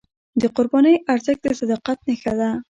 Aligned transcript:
د 0.41 0.43
قربانۍ 0.55 0.95
ارزښت 1.13 1.41
د 1.45 1.47
صداقت 1.61 1.97
نښه 2.07 2.33
ده. 2.39 2.49